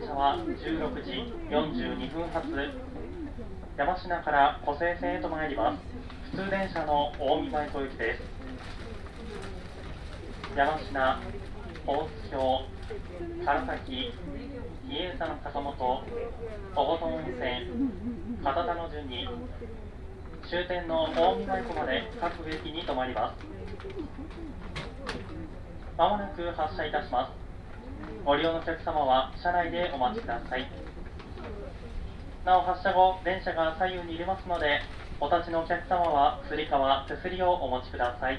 [0.00, 2.48] 車は16時42分発
[3.76, 5.82] 山科から湖西線へと参ります
[6.32, 8.22] 普通電車の近江前行きです
[10.56, 11.20] 山科
[11.86, 12.62] 大津峡
[13.44, 14.12] 唐崎
[14.88, 16.02] 比叡山坂本小
[16.74, 17.90] 琴温泉
[18.42, 19.28] 片田の順に
[20.48, 23.50] 終点の近江前湖まで各駅に停まります
[25.98, 27.49] まもなく発車いたします。
[28.24, 30.70] ご利用のお客様は車内でお待ちください。
[32.44, 34.80] なお発車後電車が左右に揺れますので
[35.20, 38.38] お立ちのお客様はつり革手すりをお持ちください。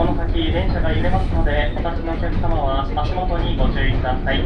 [0.00, 4.40] この先電車が揺れますのでお立ちのお客様は足元にご注意ください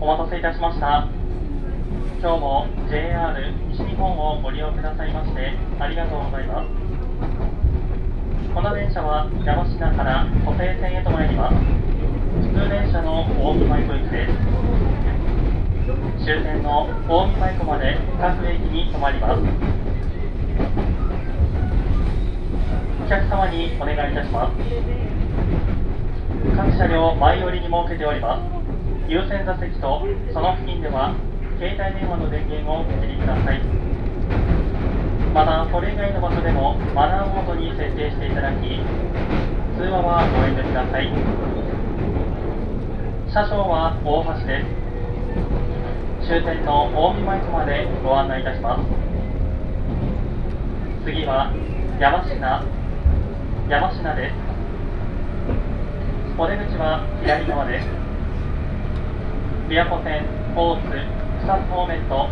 [0.00, 1.06] お待たせいたしました
[2.18, 6.68] 今日も JR 西日本をご利用くださいましてありがとうございます
[8.52, 14.32] この電車は山科から湖西線へと参ります普通電車の近江舞子行きです。
[16.24, 19.42] 終点の近江舞子まで各駅に停まります。
[23.04, 24.56] お客様にお願いいたします。
[26.56, 28.42] 各車両前寄りに設けております
[29.06, 30.00] 優先座席と
[30.32, 31.14] その付近では
[31.58, 33.79] 携帯電話の電源をお切りください。
[35.32, 38.80] またそれ以外の場所でもマナーモードに設定していただき
[39.78, 41.06] 通話はご遠慮ください。
[43.30, 46.26] 車掌は大橋です。
[46.26, 48.82] 終点の近江前湖までご案内いたします。
[51.06, 51.54] 次は
[52.00, 52.26] 山科
[53.70, 54.34] 山科です。
[56.36, 57.86] お出口は左側です。
[59.68, 60.26] 琵琶湖線
[60.56, 60.82] 大津
[61.46, 62.28] 草津方面と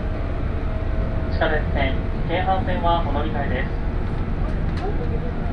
[1.31, 5.48] 地下鉄線京阪線はお乗り換えです。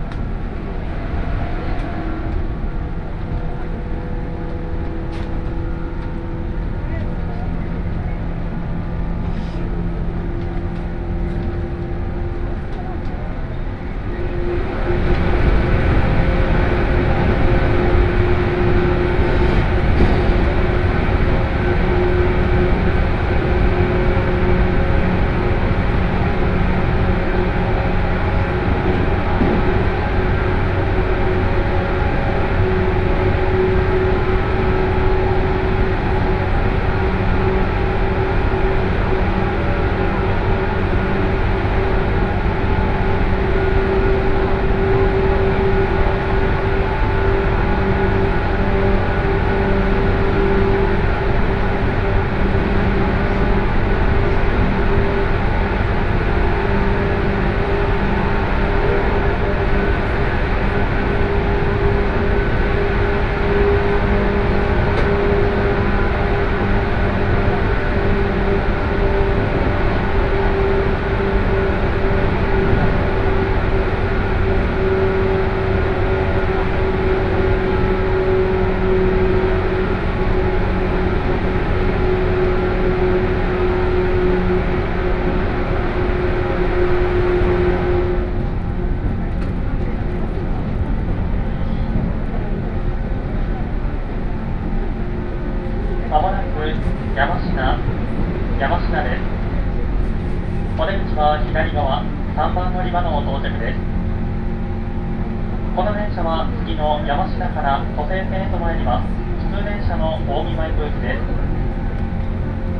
[110.75, 111.23] 近江前行きです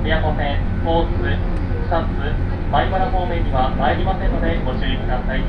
[0.03, 1.39] 琵琶湖線大津
[1.87, 2.11] 草津
[2.67, 5.39] 米原方面には参りませんのでご注意ください。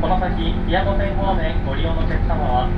[0.00, 2.72] この先琵琶湖線方面ご利用のお客様は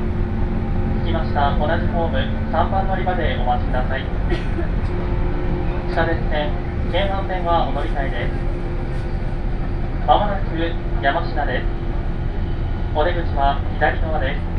[1.07, 2.19] 着きました同じホーム
[2.51, 4.03] 3番乗り場でお待ちください。
[4.03, 6.51] 地下鉄線
[6.91, 8.35] 京阪線はお乗り換えです。
[10.11, 10.59] まもなく
[11.03, 11.67] 山科です。
[12.99, 14.56] お出口は左側です。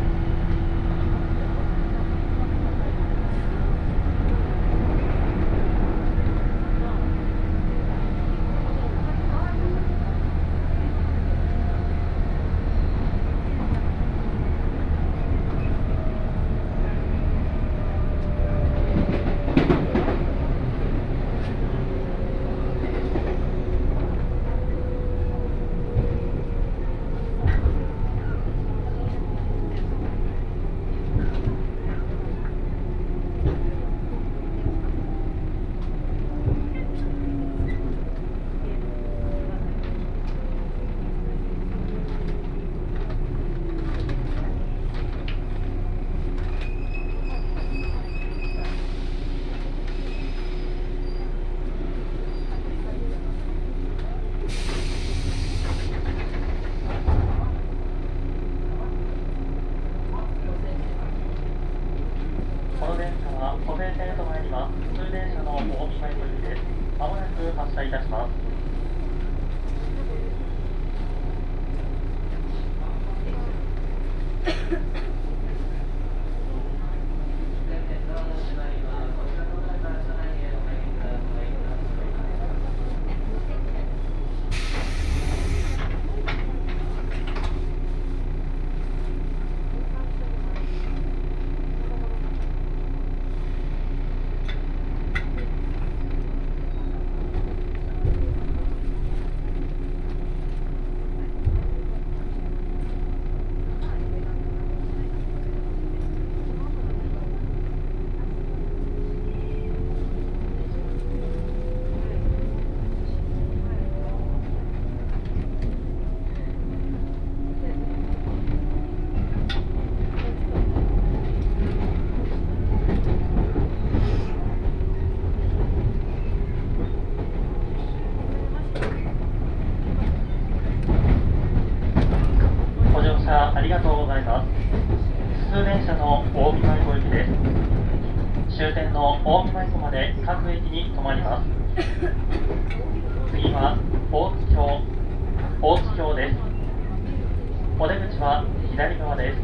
[148.19, 149.37] は左側です。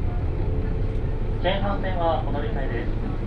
[1.44, 3.23] 京阪線はお乗り換えです。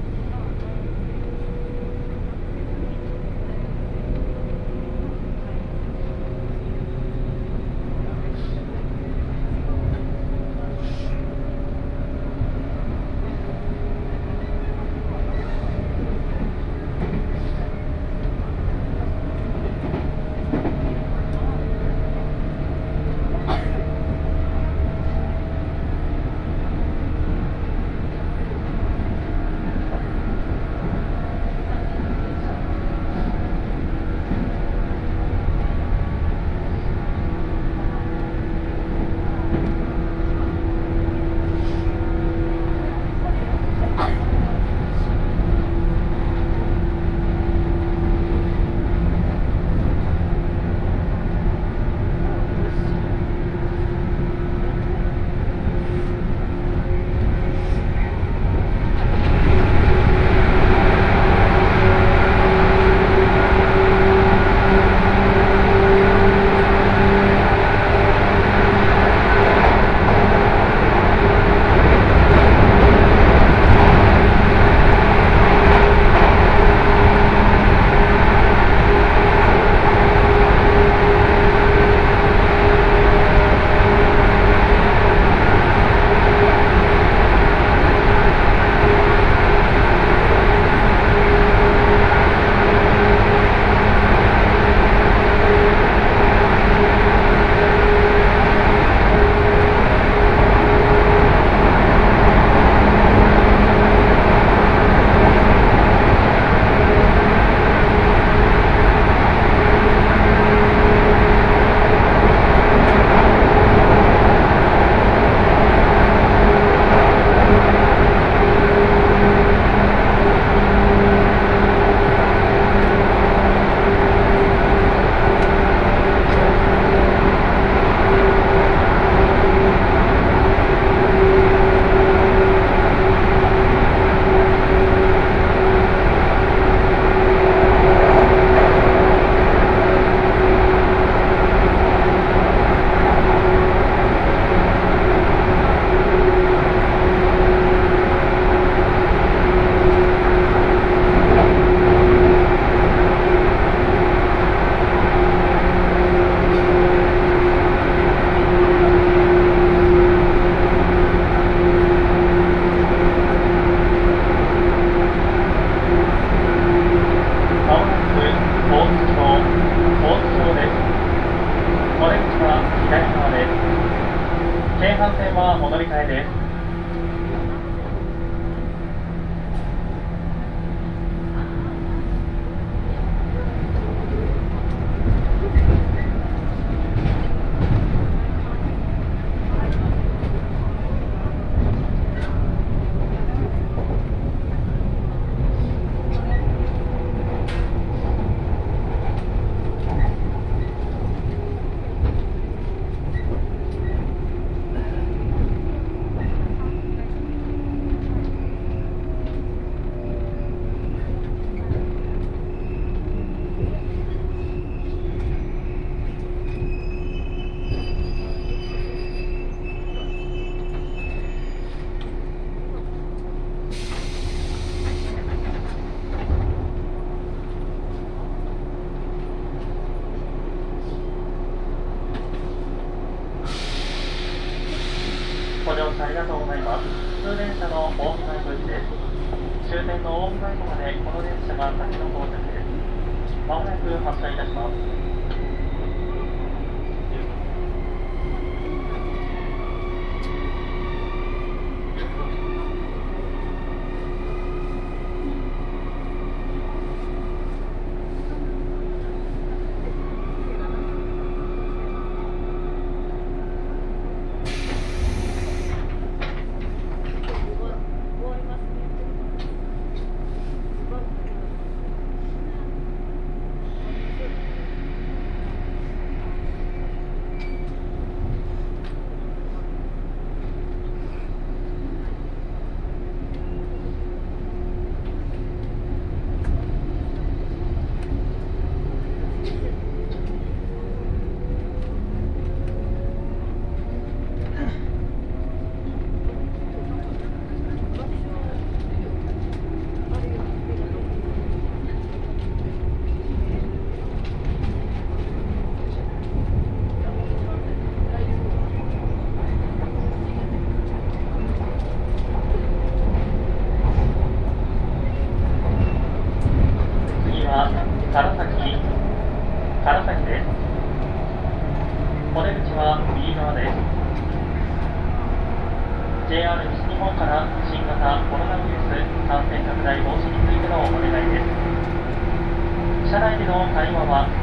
[175.16, 176.35] 線は戻りたえです。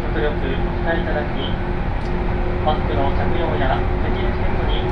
[0.01, 1.65] 極力お控えいただき、
[2.63, 4.87] マスクの着用や咳エのケットに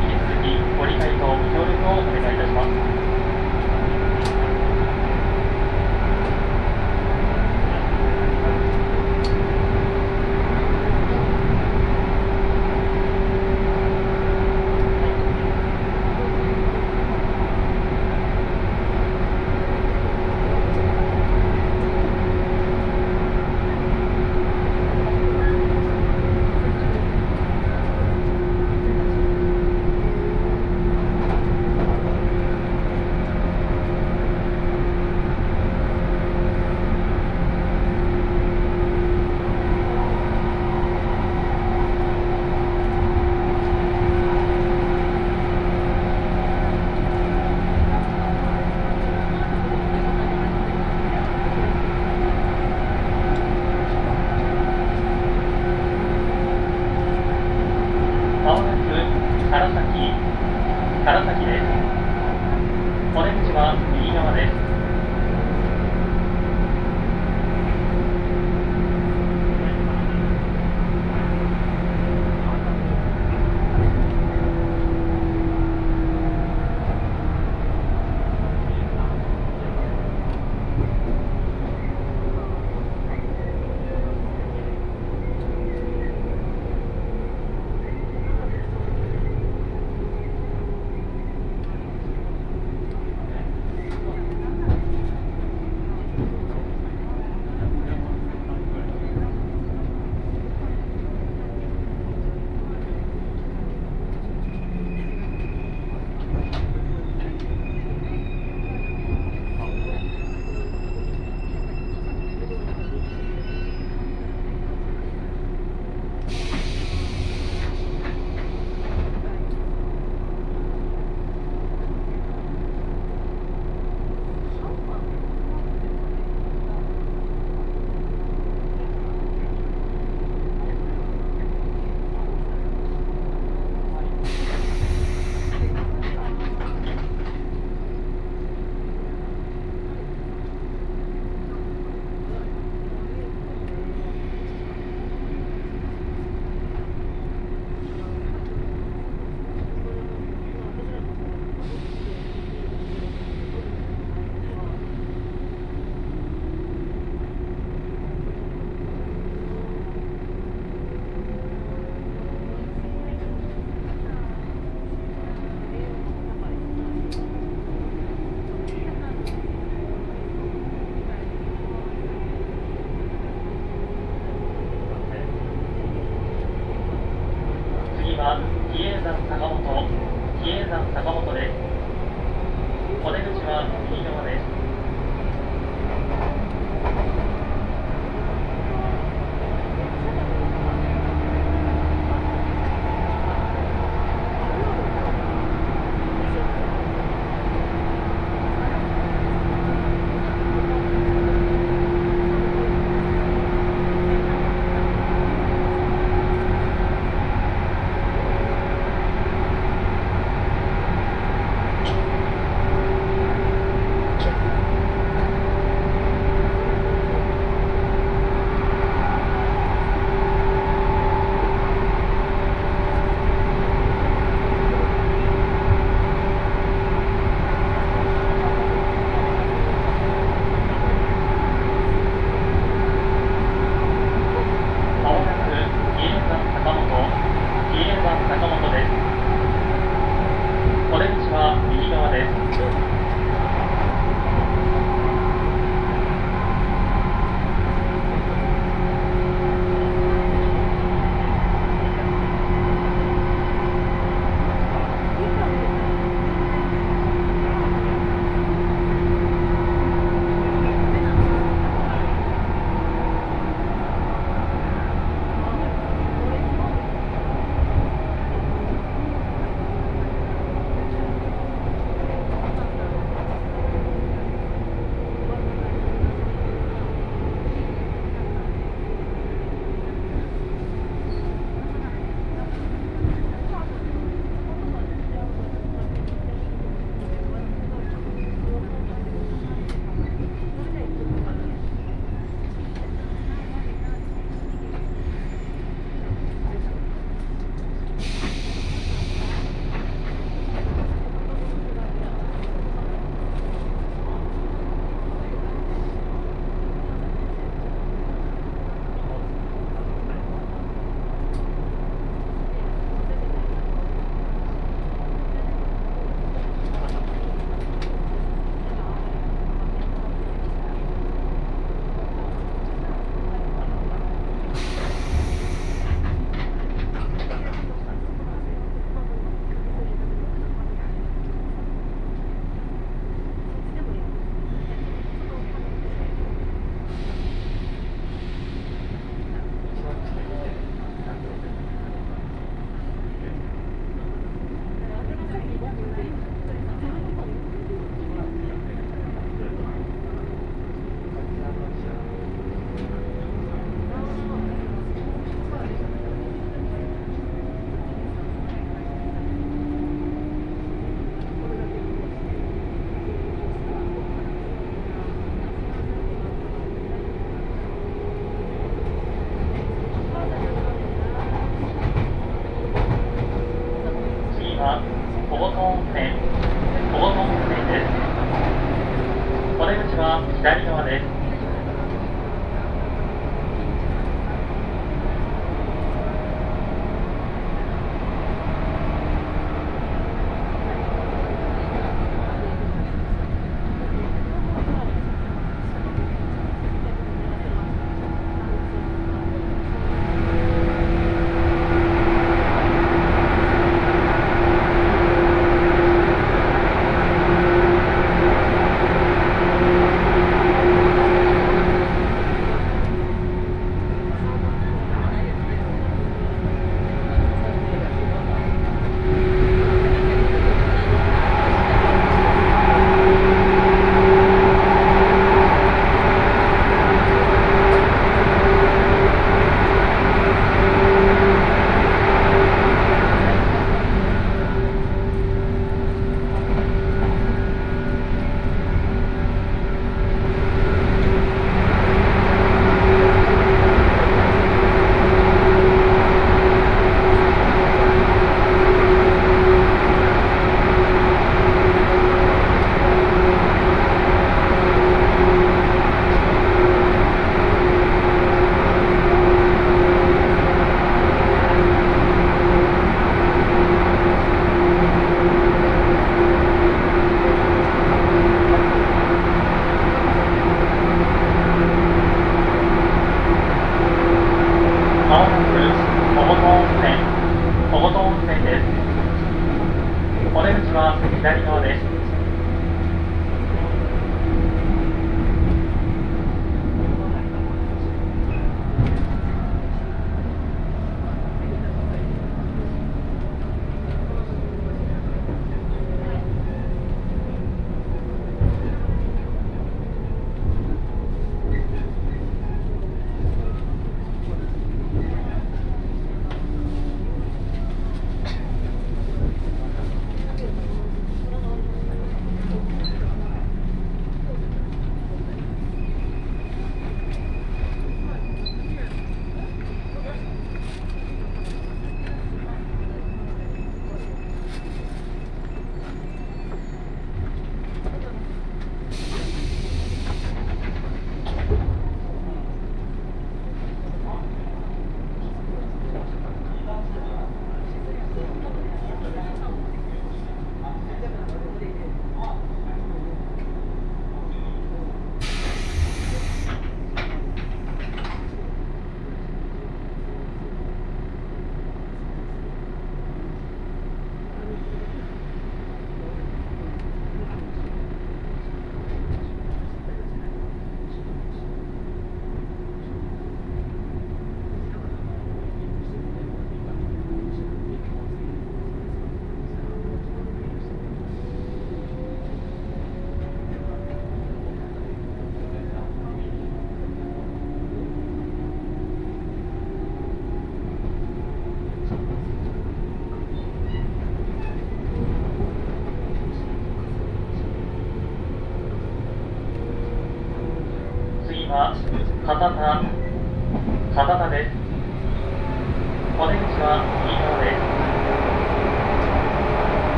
[0.00, 3.25] 引き続きご理解とご協力をお願いいたします。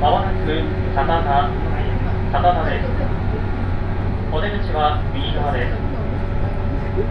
[0.00, 0.36] まもなく
[0.94, 1.50] 片田、
[2.32, 2.88] 片田です。
[4.32, 5.72] お出口は右側です。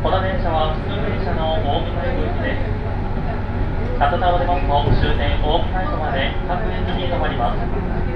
[0.03, 2.63] この電車は普通電車の大見前ルートです。
[3.99, 8.12] 片田を出ますと終点大見前駅まで各駅に停まります。